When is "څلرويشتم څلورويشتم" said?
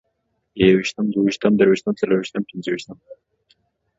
1.99-2.97